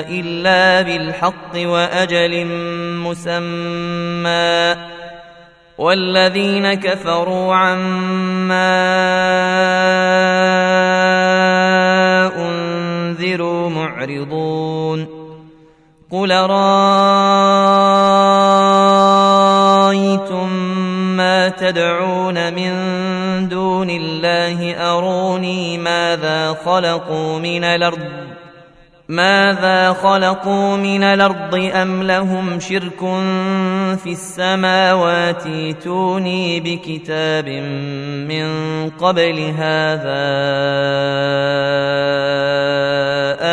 [0.00, 2.46] إلا بالحق وأجل
[3.04, 4.76] مسمى.
[5.78, 8.76] والذين كفروا عما
[12.36, 15.26] أنذروا معرضون.
[16.10, 17.06] قل رأيتم
[21.16, 22.72] ما تدعون من
[23.48, 28.25] دون الله أروني ماذا خلقوا من الأرض
[29.08, 32.98] ماذا خلقوا من الأرض أم لهم شرك
[34.02, 37.48] في السماوات؟ ائتوني بكتاب
[38.28, 38.46] من
[38.90, 40.26] قبل هذا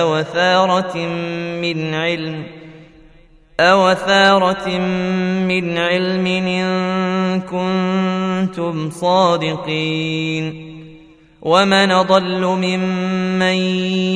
[0.00, 0.96] أو ثارة
[1.60, 2.44] من علم
[3.60, 4.68] أو ثارة
[5.48, 10.71] من علم إن كنتم صادقين.
[11.42, 13.56] ومن ضل ممن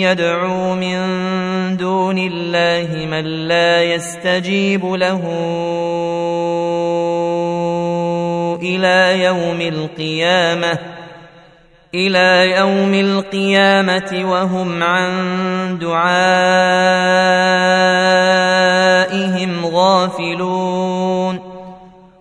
[0.07, 0.97] يدعو من
[1.77, 5.23] دون الله من لا يستجيب له
[8.63, 10.79] إلى يوم القيامة
[11.95, 15.13] إلى يوم القيامة وهم عن
[15.79, 16.07] دعائهم
[19.67, 21.06] غافلون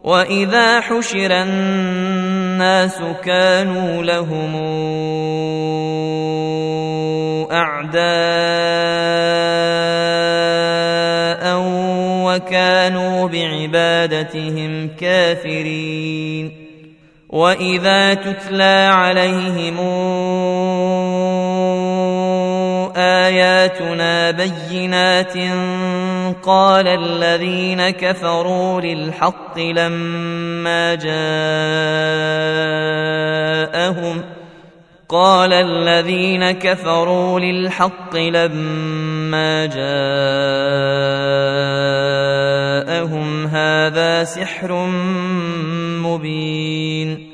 [0.05, 4.55] وإذا حشر الناس كانوا لهم
[7.51, 7.95] أعداء
[12.25, 16.51] وكانوا بعبادتهم كافرين
[17.29, 19.79] واذا تتلى عليهم
[22.97, 25.35] اياتنا بينات
[26.33, 31.35] قال الذين كفروا للحق لما جاءهم
[35.09, 40.05] قال الذين كفروا للحق لما جاءهم
[43.47, 44.85] هذا سحر
[46.01, 47.29] مبين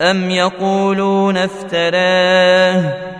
[0.00, 3.19] أم يقولون افتراه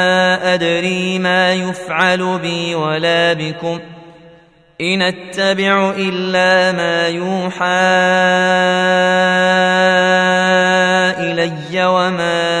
[0.53, 3.79] أدري ما يفعل بي ولا بكم
[4.81, 7.65] إن أتبع إلا ما يوحى
[11.19, 12.60] إلي وما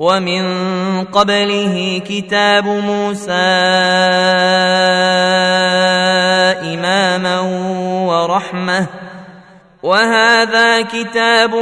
[0.00, 0.44] ومن
[1.12, 3.32] قبله كتاب موسى
[6.72, 7.40] إماما
[8.08, 8.86] ورحمة
[9.82, 11.54] وهذا كتاب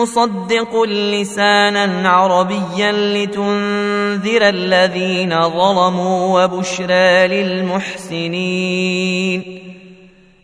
[0.00, 8.82] مصدق لسانا عربيا لتنذر الذين ظلموا وبشرى للمحسنين.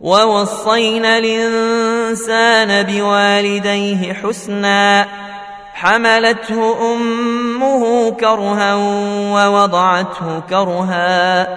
[0.00, 5.06] ووصينا الإنسان بوالديه حسنا
[5.74, 8.74] حملته أمه كرها
[9.34, 11.48] ووضعته كرها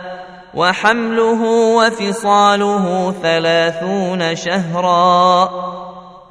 [0.53, 1.41] وحمله
[1.77, 5.49] وفصاله ثلاثون شهرا.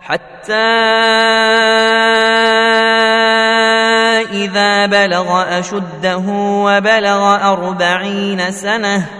[0.01, 0.55] حتى
[4.33, 6.23] إذا بلغ أشده
[6.67, 9.20] وبلغ أربعين سنة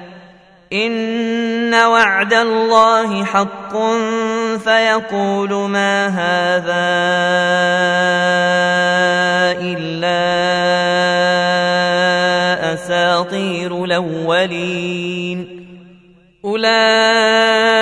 [0.73, 3.77] ان وعد الله حق
[4.63, 6.91] فيقول ما هذا
[9.61, 10.21] الا
[12.73, 15.67] اساطير الاولين
[16.45, 17.81] اولئك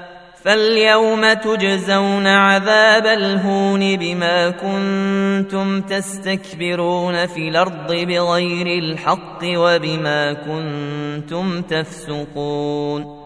[0.43, 13.21] فاليوم تجزون عذاب الهون بما كنتم تستكبرون في الأرض بغير الحق وبما كنتم تفسقون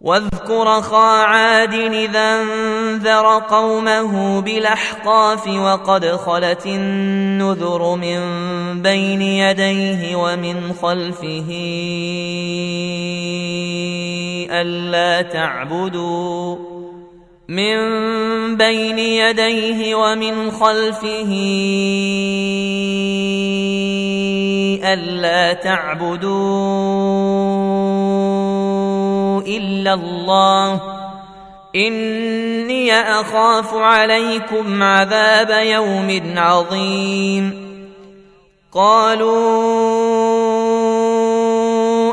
[0.00, 8.20] واذكر خا عاد اذا انذر قومه بالاحقاف وقد خلت النذر من
[8.82, 11.50] بين يديه ومن خلفه
[14.50, 16.56] ألا تعبدوا
[17.48, 17.76] من
[18.56, 21.32] بين يديه ومن خلفه
[24.84, 26.30] ألا تعبدوا
[29.40, 30.80] إلا الله.
[31.76, 37.64] إني أخاف عليكم عذاب يوم عظيم.
[38.72, 39.93] قالوا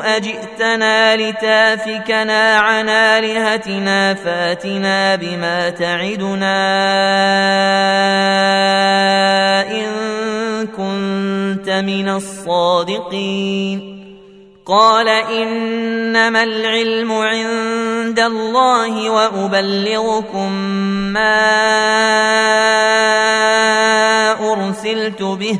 [0.01, 6.61] أجئتنا لتافكنا عن آلهتنا فاتنا بما تعدنا
[9.71, 9.87] إن
[10.67, 14.01] كنت من الصادقين.
[14.65, 20.51] قال إنما العلم عند الله وأبلغكم
[21.13, 21.41] ما
[24.53, 25.59] أرسلت به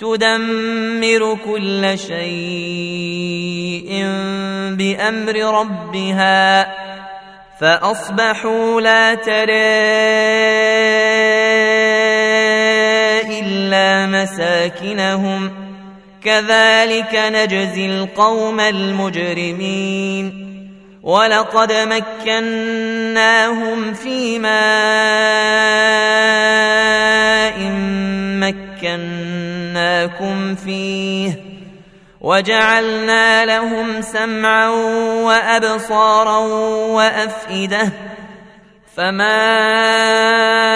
[0.00, 3.36] تدمر كل شيء
[4.76, 6.66] بأمر ربها
[7.60, 9.76] فأصبحوا لا ترى
[13.40, 15.52] إلا مساكنهم
[16.24, 20.46] كذلك نجزي القوم المجرمين
[21.02, 22.74] ولقد مكناهم
[23.94, 24.56] في ماء
[30.04, 31.32] مكناكم فيه
[32.20, 34.68] وجعلنا لهم سمعا
[35.24, 36.38] وابصارا
[36.86, 37.88] وافئده
[38.96, 40.75] فما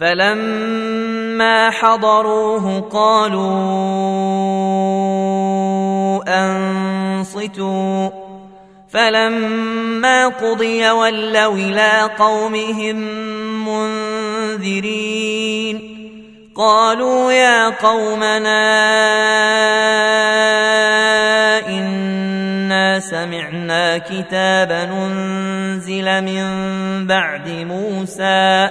[0.00, 3.40] فلما حضروه قالوا
[6.28, 8.10] انصتوا
[8.90, 12.96] فلما قضي ولوا إلى قومهم
[14.58, 15.80] منذرين
[16.56, 18.70] قالوا يا قومنا
[21.68, 26.46] انا سمعنا كتابا انزل من
[27.06, 28.70] بعد موسى